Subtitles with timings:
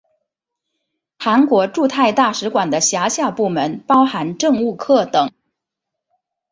[1.19, 5.31] 韩国驻泰大使馆的辖下部门包含政务课等。